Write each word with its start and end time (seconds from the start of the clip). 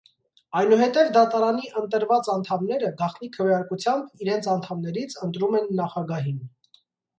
Այնուհետև 0.59 1.11
դատարանի 1.17 1.69
ընտրված 1.81 2.29
անդամները 2.37 2.89
գաղտնի 3.03 3.31
քվեարկությամբ 3.37 4.27
իրենց 4.27 4.49
անդամներից 4.57 5.17
ընտրում 5.29 5.63
են 5.63 5.73
նախագահին։ 5.85 6.45